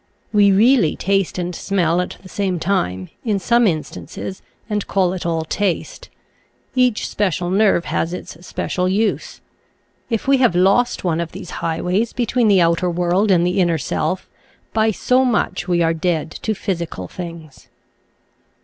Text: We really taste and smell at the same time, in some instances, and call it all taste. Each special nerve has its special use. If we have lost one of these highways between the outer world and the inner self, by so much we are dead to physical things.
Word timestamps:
We 0.33 0.51
really 0.51 0.95
taste 0.95 1.37
and 1.37 1.53
smell 1.53 2.01
at 2.01 2.17
the 2.23 2.27
same 2.27 2.57
time, 2.59 3.11
in 3.23 3.37
some 3.37 3.67
instances, 3.67 4.41
and 4.67 4.87
call 4.87 5.13
it 5.13 5.27
all 5.27 5.43
taste. 5.45 6.09
Each 6.73 7.07
special 7.07 7.51
nerve 7.51 7.85
has 7.85 8.11
its 8.11 8.43
special 8.43 8.89
use. 8.89 9.41
If 10.09 10.27
we 10.27 10.37
have 10.37 10.55
lost 10.55 11.03
one 11.03 11.19
of 11.19 11.33
these 11.33 11.51
highways 11.61 12.13
between 12.13 12.47
the 12.47 12.61
outer 12.61 12.89
world 12.89 13.29
and 13.29 13.45
the 13.45 13.59
inner 13.61 13.77
self, 13.77 14.27
by 14.73 14.89
so 14.89 15.23
much 15.23 15.67
we 15.67 15.83
are 15.83 15.93
dead 15.93 16.31
to 16.31 16.55
physical 16.55 17.07
things. 17.07 17.67